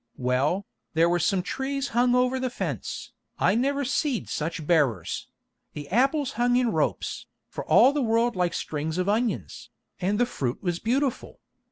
Well, 0.17 0.65
there 0.95 1.07
were 1.07 1.19
some 1.19 1.43
trees 1.43 1.89
hung 1.89 2.15
over 2.15 2.39
the 2.39 2.49
fence, 2.49 3.11
I 3.37 3.53
never 3.53 3.85
seed 3.85 4.29
such 4.29 4.65
bearers: 4.65 5.27
the 5.73 5.87
apples 5.89 6.31
hung 6.31 6.55
in 6.55 6.71
ropes, 6.71 7.27
for 7.47 7.63
all 7.65 7.93
the 7.93 8.01
world 8.01 8.35
like 8.35 8.55
strings 8.55 8.97
of 8.97 9.07
onions, 9.07 9.69
and 9.99 10.19
the 10.19 10.25
fruit 10.25 10.63
was 10.63 10.79
beautiful. 10.79 11.39